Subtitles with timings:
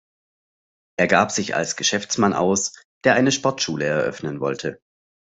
[0.97, 4.81] Er gab sich als Geschäftsmann aus, der eine Sportschule eröffnen wollte.